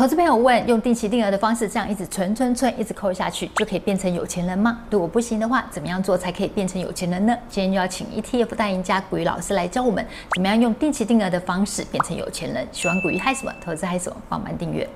[0.00, 4.80] 投资朋友问：用定期定额的方式，这样一直存存存，一直扣下去，就可以变成有钱人吗？
[4.88, 7.36] 如果不行的话，怎么样做才可以变成有钱人呢？
[7.50, 12.66] 今天就要请 ETF 大赢家股鱼老师来教我们，怎么样用定期定额的方式变成有钱人。
[12.72, 13.52] 喜欢股鱼嗨什么？
[13.62, 14.16] 投资嗨什么？
[14.26, 14.88] 帮忙订阅。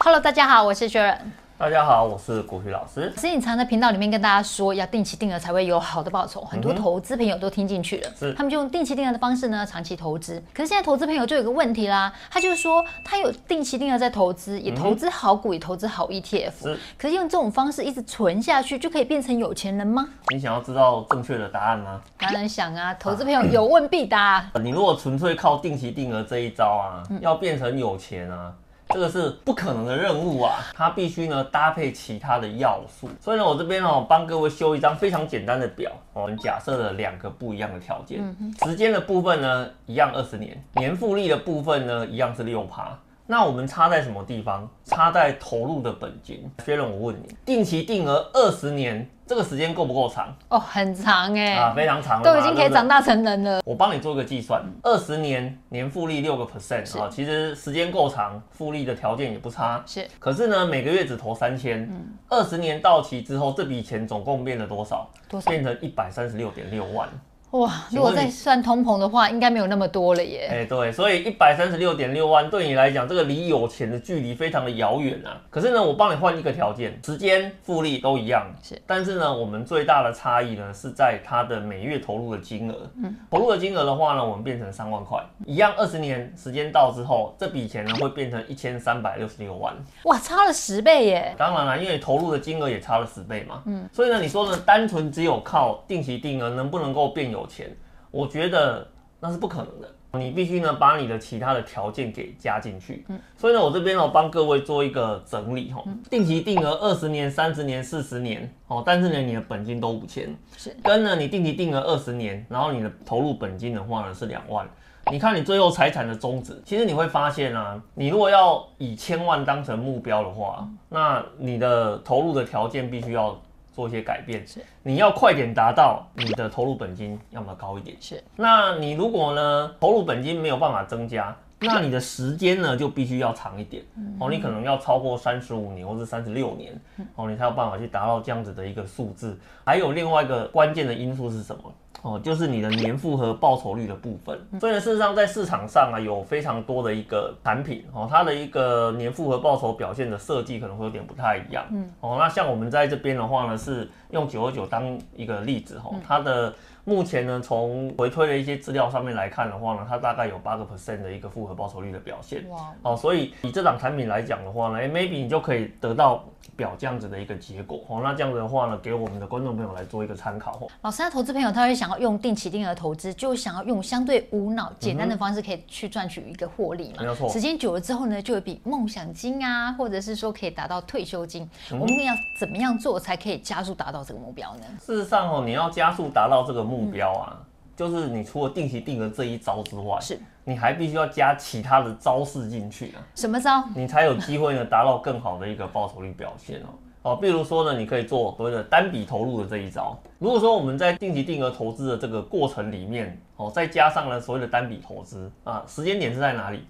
[0.00, 1.45] Hello，大家好，我是 Sharon。
[1.58, 3.10] 大家好，我是股鱼老师。
[3.16, 10.38] 所以你常在频道里面跟大家说，要定期定额才会有好的报酬，很多投资朋友都听进去了，是，他们就用定期定额的方式呢，长期投资。
[10.52, 16.78] 可是现在投资朋友就有个问题啦，他就是说他有定期定额在投资，也投资好股，也投资好 ETF，是。
[16.98, 20.06] 可是用这种方式一直存下去，就可以变成有钱人吗？
[20.28, 22.02] 你想要知道正确的答案吗？
[22.18, 24.46] 当然想啊，投资朋友有问必答。
[24.52, 28.52] 啊、你如果纯粹靠定期定额这一招啊，要变成有钱啊？
[28.88, 33.08] 这个是不可能的任务啊，它必须呢搭配其他的要素。
[33.20, 38.22] 所以呢，我这边哦帮各位修一张非常简单的表，我们假设了两个不一样的条件。
[38.64, 42.96] 时间的部分呢一样二十年，年复利的部分呢一样是六趴。
[43.28, 44.68] 那我们差在什么地方？
[44.84, 46.48] 差在投入的本金。
[46.64, 50.32] 薛伦，我问你，定期定额二十年，这个时间够不够长？
[50.48, 53.60] 哦，很长哎，啊，非常长了，都已经可以长大成人了。
[53.64, 59.82] 我帮你做一个计算，二十年年复利六个 percent 啊，其实时间够长，复利的条件也不差。
[59.84, 65.10] 是，可是呢，每个月只投三千，嗯，二十年到期之后，这笔钱总共变了多少？
[65.28, 65.50] 多少？
[65.50, 67.08] 变成一百三十六点六万。
[67.52, 70.48] 哇，如果再算通膨的话，应该没有那么多了耶。
[70.50, 75.40] 哎，对，所以一百三十六点六万对你来讲，这个离有钱的距离非常的遥远啊。
[75.48, 78.80] 可是呢，我帮你换一个条件，时间、复利都一样，是。
[78.84, 82.74] 但是呢，我们最大的差异呢是在它的每月投入的金额。
[82.96, 89.72] 嗯，投入的金额的话呢，我们变成三万块，一样二十年时间到之后，这笔钱呢会变成一千三百六十六万。
[90.04, 91.34] 哇，差了十倍耶！
[91.38, 93.62] 当然了，因为投入的金额也差了十倍嘛。
[93.66, 97.74] 嗯，所以呢，你说呢，单纯只有靠定期定额能不能够变有钱？
[98.10, 98.86] 我觉得
[99.18, 103.04] 那是不可能的，你必须呢把你的其他的条件给加进去。
[103.08, 114.66] 嗯，所以呢，我这边呢帮各位做一个整理哈，定期定额二十年、三十年、四十年哦，但是呢你的本金都五千，是跟呢你定期定额二十年，然后你的投入本金的话呢是两万，
[115.10, 123.38] 你看你最后财产的终止，其实你会发现啊，你如果要以千万当成目标的话，那你的投入的条件必须要。
[123.76, 124.60] 做一些改变，是。
[124.82, 128.24] 你要快点达到你的投入本金要么高一点，是。
[128.34, 133.82] 那你如果呢投入本金没有办法增加，那你的时间呢就必须要长一点，
[134.18, 136.78] 哦，你可能要超过三十五年或者三十六年，
[137.14, 139.38] 哦，你才有办法去达到这样子的一个数字。
[139.64, 141.62] 还有另外一个关键的因素是什么？
[142.02, 144.38] 哦，就是你的年复合报酬率的部分。
[144.60, 151.64] 所以呢，事实上在市场上啊，有非常多的一个产品哦，它的一个年复合报酬表现的设计可能会有点不太一样。
[151.70, 156.52] 嗯，哦，那像我们在这边的话呢，是用九二九当一个例子哈，它的。
[156.88, 162.48] 目前呢，从回推的一些资料上面来看的话呢，它大概有八个 percent 的一个复合报酬率的表现。
[162.48, 166.24] 哇，哦，所以以这档产品来讲的话呢，哎，maybe 你就可以得到
[166.56, 167.84] 表这样子的一个结果。
[167.88, 170.68] 哦，那这样子的话呢，给我们的观众朋友来做一个参考哦。
[170.82, 177.00] 老师，那投资朋友他会想要用定期定额投资，就想要用相对无脑、简单的方式可以去赚取一个获利嘛？
[177.00, 177.28] 没有错。
[177.28, 181.42] 时间久了之后呢，就有比梦想金啊，或者是说可以达到退休金。
[181.72, 184.62] 嗯、我们要怎么样做才可以加速达到这个目标呢？
[184.80, 186.86] 事实上哦，你要加速达到这个目标。
[186.86, 187.40] 目标啊，
[187.74, 193.02] 就是你除了定期定额这一招之外，是你还必须要加其他的招式进去啊。
[193.16, 193.64] 什么招？
[193.74, 196.68] 你才有机会呢达到更好的一个报酬率表现哦。
[197.02, 199.98] 哦，比如说呢，你可以做所谓的单笔投入的这一招。
[200.20, 206.64] 如果说我们在定期定额投资的这个过程里面，哦，再加上了所谓的单笔投资啊，时间点是在哪里？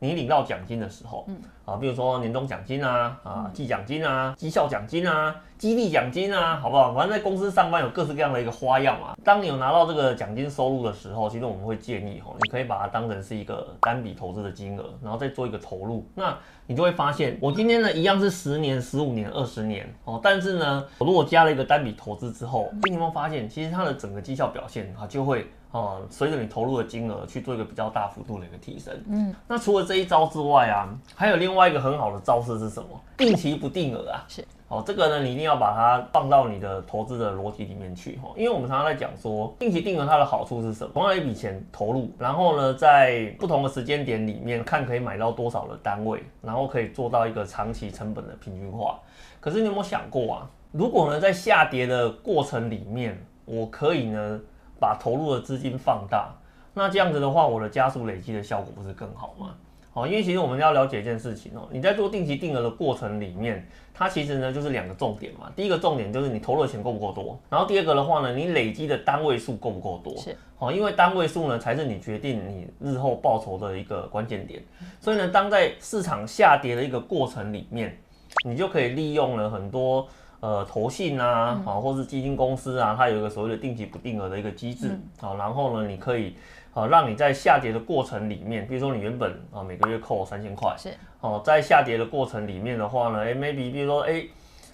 [0.00, 6.94] 你领到奖金的时候，嗯，啊，比如说年终奖金啊，啊，季奖金啊，绩效奖金啊，激励奖金啊，好不好？
[6.94, 9.14] 反正在公司上班有各式各样的一个花样嘛。
[9.22, 16.06] 当你有拿到这个奖金收入的时候，其实我们会建议哈，你可以把它当成是一个单笔投资的金额，然后再做一个投入。
[16.14, 16.34] 那
[16.66, 25.46] 你就会发现，我今天呢一样是十年、十五年、二十年哦，但是呢，我如果加了一个单笔投资之后，你有没有发现，其实它的整个绩效表现啊就会。
[25.72, 28.92] 哦，随着你投入的金额去做一个比较大幅度的一个提升。
[29.08, 32.88] 嗯，那除了这一招之外啊，还有另外一个很好的招式是什么？
[33.16, 34.24] 定期不定额啊。
[34.26, 34.44] 是。
[34.66, 38.30] 哦，这个呢，你一定要把它放到你的投资的逻辑里面去哈。
[38.36, 40.92] 因为我们常常在讲说，定期定额它的好处是什么？
[40.92, 48.98] 同样一笔钱投入，然后呢，在不同的时间点里面看可以买到多少的单位，然后可以做到一个长期成本的平均化。
[49.40, 50.50] 可是你有没有想过啊？
[50.70, 54.40] 如果呢，在下跌的过程里面，我可以呢？
[54.80, 56.34] 把投入的资金放大，
[56.74, 59.54] 那这样子的话，我的加速累积的效果不是更好吗？
[59.92, 65.50] 好，因为其实我们要了解一件事情哦，你在做定期定额的过程里面，它其实呢就是两个重点嘛。
[65.56, 70.16] 第一个重点就是你投入的钱够不够多，然后第二个的话呢，你累积的单位数够不够多。
[70.16, 74.62] 是，好，因为单位数呢才是你决定你日后报酬的一个关键点。
[75.00, 77.98] 所以呢，当在市场下跌的一个过程里面，
[78.46, 80.06] 你就可以利用了很多
[80.40, 86.34] 呃投信啊，好，或是基金公司啊，它有一个所谓的定期不定额的一个机制，好，然后呢，你可以。
[86.72, 90.88] 好，让你在下跌的过程里面，比如说你原本啊每个月扣三千块，是，
[91.20, 94.24] 哦，在下跌的过程里面的话呢，哎，maybe 比如说哎，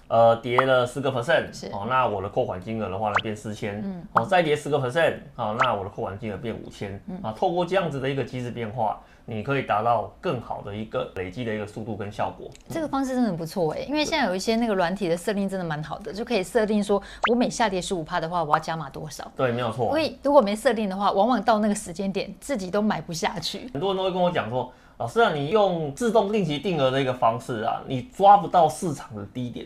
[0.07, 8.99] 呃，跌了十个 percent，是，哦，那我的扣款金额的话呢变四千，嗯，好，再跌十个 percent，好，那我的扣款金额变五千，嗯，啊，透过这样子的一个机制变化。
[9.29, 12.49] 你可以达到更好的一个累积的一个速度跟效果。
[12.69, 19.29] 这个方式真的很不错哎，因为现在有一些那个软体的设定真的蛮好的，就可以设定说，我每下跌十五趴的话，我要加码多少？
[19.35, 19.89] 对，没有错。
[19.89, 23.69] 所以如果没设定的话，往往到那个时间点自己都买不下去。
[23.73, 29.65] 很多人都会跟我讲说，老师啊，你用自动定期定额的一个方式啊，你抓不到市场的低点。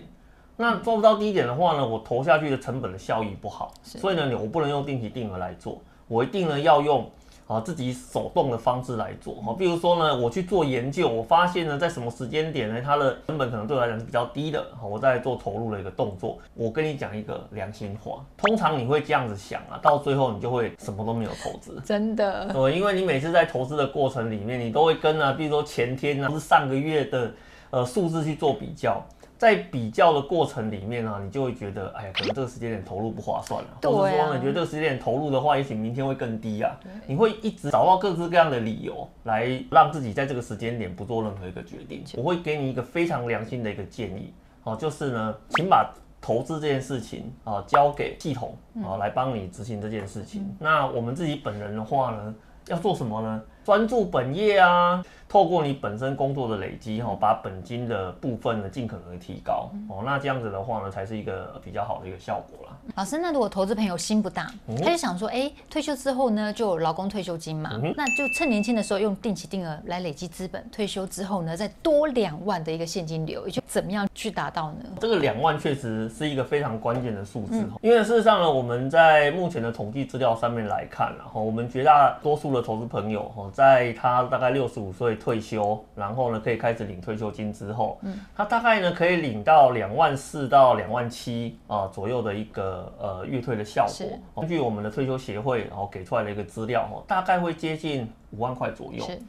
[0.62, 7.10] 那做不到低点的话呢，我投下去的成本的效益不好，所以呢，我不能用定期定额来做，我一定呢要用。
[7.48, 16.38] 啊，自己手动的方式来做哈，比如说呢，我去做研究，我发现呢，在什么时间点呢，它的成本可能对我来讲是比较低的，好，我在做投入的一个动作。
[16.54, 22.46] 我跟你讲一个良心话，通常你会这样子想啊，到最后你就会什么都没有投资，真的。
[22.54, 27.34] 对，因为你每次在投资的过程里面，你都会跟啊，比如说前天啊，或是上个月的
[27.72, 29.06] 呃数字去做比较。
[29.42, 36.80] 在比较的过程里面呢、啊，你就会觉得，哎呀，可能这个时间点投入不划算了，啊、或者说呢，你觉得这个时间点投入的话，也许明天会更低啊。
[37.08, 42.04] 你会一直找到各式各样的理由来让自己在这个时间点不做任何一个决定。
[42.18, 44.32] 我会给你一个非常良心的一个建议，
[44.64, 45.92] 哦，就是呢，请把
[46.22, 48.56] 投资这件事情啊交给系统
[48.86, 50.44] 啊来帮你执行这件事情。
[50.44, 52.36] 嗯、那我们自己本人的话呢，
[52.68, 53.42] 要做什么呢？
[53.64, 55.04] 专注本业啊。
[55.28, 62.76] 透过你本身工作的累积，哈，把本金的部分呢尽可能的提高，哦，那这样子的话呢，才是一个比较好的一个效果啦。
[62.98, 64.52] 老师，那如果投资朋友心不大，
[64.84, 74.90] 他就想说，哎，退休之后呢，就有劳工退休金嘛，那就趁年轻的时候用定期定额来累积资本，退休之后呢，再多两万的一个现金流，也就怎么样去达到呢？
[75.00, 85.12] 这个两万确实是一个非常关键的数字，因为事实上呢，我们在目前的统计资料上面来看，然后我们绝大多数的投资朋友，哈，在他大概六十五岁。
[85.22, 94.42] 退休，然后呢，可以开始领退休金之后，嗯，他大概呢可以领到两万四到两万七啊左右的一个呃月退的效果。
[94.42, 99.06] 根据我们的退休协会然后给出来的一个资料哦，大概会接近五万块左右。
[99.06, 99.20] 是，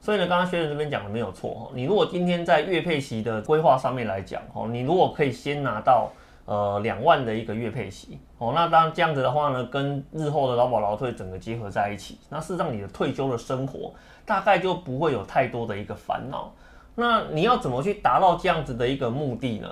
[0.00, 6.10] 所以呢，刚刚学员这边讲的没有错哈，你如果今天在月配息的规划上面来讲哈，你如果可以先拿到。
[6.50, 13.94] 呃，两万的一个月配息哦，那当然这样子的话呢，跟日后的劳保劳退整个结合在一起，那事实上你的退休的生活
[14.26, 16.52] 大概就不会有太多的一个烦恼。
[16.96, 19.68] 那你要怎么去达到这样子的一个目的呢？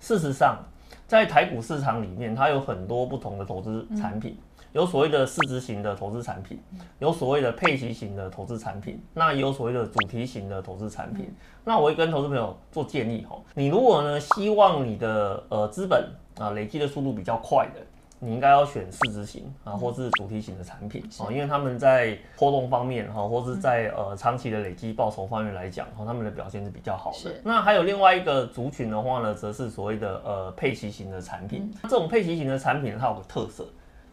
[0.00, 0.58] 事实上，
[1.06, 4.36] 在台股市场里面，它有很多不同的投资产品。
[4.78, 6.56] 有所谓的市值型的投资产品，
[7.00, 11.34] 有所谓的配息型的投资产品，那也有所谓的主题型的投资产品。
[11.64, 16.08] 那我会跟投资朋友做建议哈，你如果呢希望你的呃资本
[16.38, 17.80] 啊累积的速度比较快的，
[18.20, 27.34] 你应该要选市值型啊或是主题型的产品啊，因为他们在波动方面哈，或是在呃长期的累积报酬方面来讲，哈，他们的表现是比较好的。
[27.42, 31.68] 那还有另外一个族群的话呢，则是所谓的呃配息型的产品。
[31.82, 33.66] 这种配息型的产品它有个特色。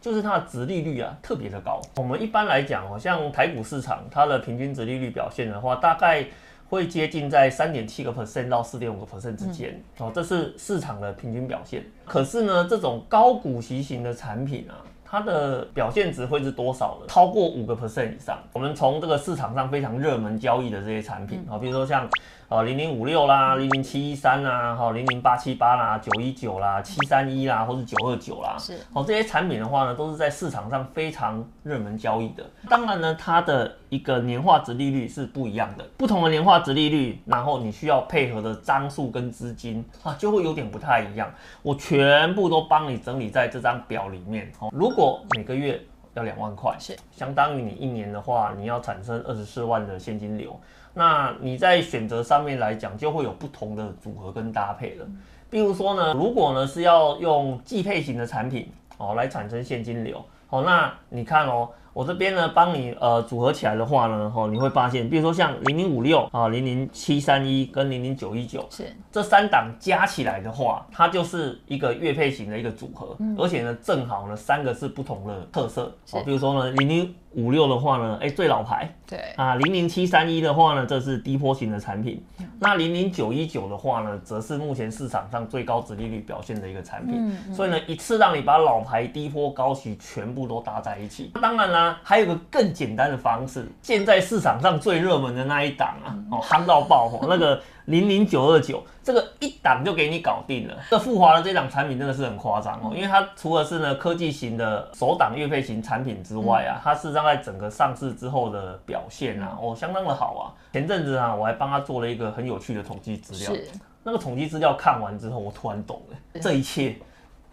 [0.06, 1.82] 就是它的值利率啊特别的高。
[1.96, 6.24] 我们一般来讲，好像台股市场它的平均值利率表现的话，大概
[6.68, 9.82] 会接近在三点七个 percent 到四点五个 percent 之间。
[9.98, 11.84] 哦，这是市场的平均表现。
[12.04, 17.06] 可是呢，这种高股息型的产品啊，它的表现值会是多少呢？
[17.08, 18.38] 超过五个 percent 以上。
[18.52, 22.08] 我们从这个市场上非常热门交易的这些产品啊，比如说像。
[22.48, 32.48] 啊，零零五六啦，零零七一三啦，哈，零零八七八啦，九一九啦，七三一啦，或是九二九啦，是，好，这些产品的话呢，都是在市场上非常热门交易的。
[32.68, 41.28] 当然呢，它的一个年化值利率是不一样的，不同的年化值利率，然后你需要配合的张数跟资金啊，就会有点不太一样。
[41.62, 44.52] 我全部都帮你整理在这张表里面。
[44.60, 45.80] 哦，如果每个月
[46.14, 50.56] 要两万块，是，相当于你一年的话，你要产生二十四万的现金流。
[50.98, 55.06] 那你在选择上面来讲，就会有不同的组合跟搭配了。
[55.50, 61.68] 比如说呢，如果呢是要用季配型的产品哦来产生现金流，好，那你看哦。
[61.96, 78.90] 我这边呢，帮你呃组合起来的话呢，哈，你会发现，比如说像零零五六啊、零零七三一跟零零九一九，是这三档加起来的话，它就是一个月配型的一个组合，嗯、而且呢，正好呢三个是不同的特色，哦，比如说呢零零五六的话呢，哎，最老牌。
[79.06, 82.20] 对啊，零零七三一的话呢，这是低波型的产品。
[82.40, 87.14] 嗯、那零零九一九的话呢，则是目前市场上最高值利率表现的一个产品。
[87.16, 91.30] 嗯嗯、所以呢，一次让你把老牌低波高息全部都搭在一起。
[91.40, 97.60] 当然啦，还有个更简单的方式，现在市场上最热门的那一档啊，嗯、哦，夯到爆火，那个。
[97.86, 100.76] 零零九二九，这个一档就给你搞定了。
[100.90, 110.42] 这富华的这档产品真的是很夸张哦，因为它除了是呢科技型的首档月配型产品之外啊，它事实上在整个上市之后的表现啊，哦相当的好啊。
[110.72, 113.60] 前阵子啊，我还帮他做了一个很有趣的统计资料。
[114.02, 116.96] 那个统计资料看完之后，我突然懂了，这一切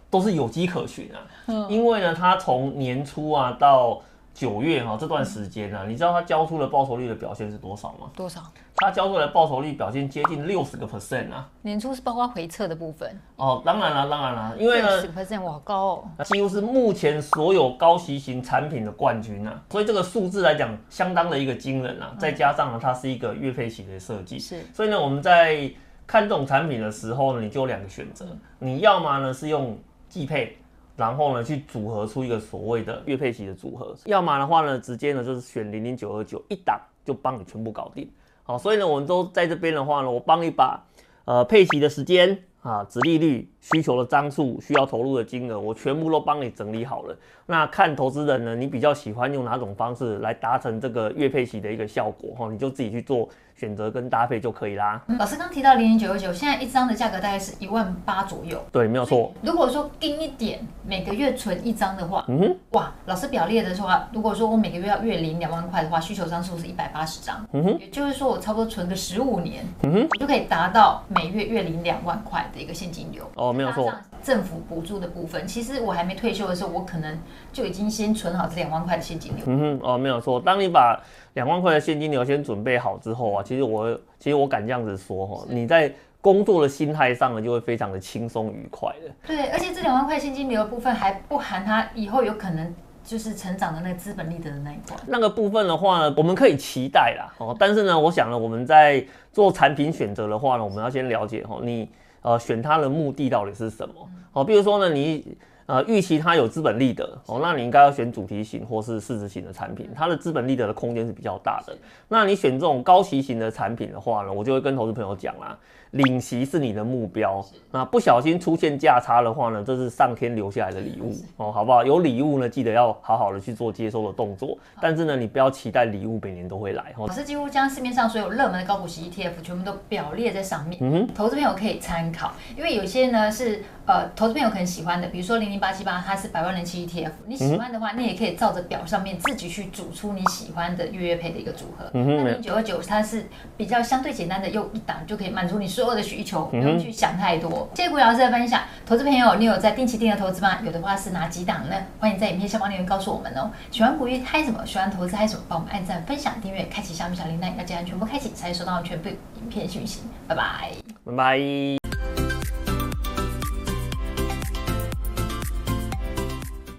[0.10, 1.18] 都是有迹可循啊。
[1.48, 1.70] 嗯。
[1.70, 4.02] 因为呢，它从年初啊到
[4.34, 8.10] 九月哈、啊、这段时间呢、啊，你知道它交出的报酬率的表现是多少吗？
[8.16, 8.42] 多少？
[8.76, 11.48] 它交出来报酬率表现接近六十个 percent 啊。
[11.62, 22.16] 年初是包括回撤的部分哦，当然了，当然了，因为呢，十个 percent 哇高哦，几乎是目前所有高息型产品的冠军啊，所以这个数字来讲相当的一个惊人啊。
[22.18, 25.72] 再加上呢，它是一个月配型的设计，是，所以呢，我们在
[26.08, 28.26] 看这种产品的时候呢，你就有两个选择，
[28.58, 29.78] 你要么呢是用
[30.10, 30.58] 季配。
[30.96, 38.10] 然后呢，去组合出一个所谓的月配息的组合，要么的话呢，直接呢就是选零零九二九一档就帮你全部搞定。
[38.44, 40.80] 好，所以呢，我们都在这边的话呢，我帮你把
[41.26, 47.18] 呃配息的时间啊、殖利率、需求的张数、需要投入的金额，我全部都帮你整理好了。
[47.46, 53.28] 那看投资人呢，你比较喜欢用哪种方式来达成这个月配息的一个效果哈，你就自己去做。
[53.56, 55.02] 选择跟搭配就可以啦。
[55.20, 58.62] 老师刚提到零零九九九，现在一张的价格大概是一万八左右。
[58.72, 59.34] 对，没有错。
[59.42, 73.30] 如果说定一点，每个月存一张的话，嗯哼，哇，老师表列的话，如果说我每个月要月领两万块的话，需求张数是一百八十张，嗯哼，也就是说我差不多存个十五年，嗯哼，我就可以达到每月月领两万块的一个现金流。
[73.36, 73.94] 哦，没有错。
[74.24, 77.20] 政府补助的部分，其实我还没退休的时候，我可能
[77.52, 79.44] 就已经先存好这两万块的现金流。
[79.48, 80.40] 嗯哼，哦，没有错。
[80.40, 80.98] 当你把
[81.34, 89.12] 两万块的现金流先准备好之后啊，其实我其实我敢这样子说哈，你在工作的心态上呢，就会非常的轻松愉快的。
[89.28, 92.74] 对，而且这两万块现金流的部分还不含他以后有可能
[93.04, 94.96] 就是成长的那个资本利得的那一块。
[95.06, 97.34] 那个部分的话呢，我们可以期待啦。
[97.40, 101.90] 哦，但是呢，我想呢，我们在做产品选择的话呢，我们要先了解哦，你
[102.22, 103.96] 呃选它的目的到底是什么？
[104.32, 105.36] 好，比如说呢，你
[105.66, 111.76] 呃预期它有资本利得哦，那你应该要选主题型或是市值型的产品，它的资本利得的空间是比较大的。
[112.08, 115.58] 那你选这种高息型的产品的话呢，我就会跟投资朋友讲啦。
[115.92, 121.86] 领息是你的目标，那不小心出现价差的话呢，这是上天留下来的礼物哦，好不好？
[121.86, 124.58] 有礼物呢，记得要好好的去做接收的动作。
[124.82, 126.86] 但是呢，你不要期待礼物每年都会来。
[126.98, 132.34] 哦老师几乎将市面上所有热门的高股息 ETF 全部都表列在上面，嗯哼，投资朋友可以参考。
[132.58, 141.90] 因为有些呢是呃，投资朋友可能喜欢的，比如说零零八七八，它是百万人气 ETF，你喜欢的话，你也可以照着表上面自己去组出你喜欢的月月配的一个组合。
[141.94, 146.46] 那零九二九它是比较相对简单的，用一档就可以满足你所有的需求。
[146.46, 147.70] 不用去想太多。
[147.76, 150.60] 谢谢股鱼老师的分享，投资朋友，你有在定期定额投资吗？
[150.64, 151.76] 有的话是哪几档呢？
[152.00, 153.52] 欢迎在影片下方留言告诉我们哦。
[153.70, 154.66] 喜欢股鱼嗨什么？
[154.66, 155.44] 喜欢投资嗨什么？
[155.48, 160.02] 帮我们按赞、分享、订阅、开启小米小铃铛，要记得全部开启，才会收到全部影片讯息。
[160.28, 160.72] 拜拜，
[161.06, 161.83] 拜拜。